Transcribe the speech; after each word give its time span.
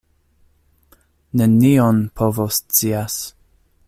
Nenion 1.41 2.01
povoscias! 2.21 3.23